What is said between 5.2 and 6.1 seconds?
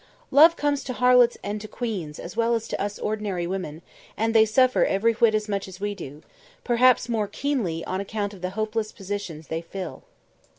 as much as we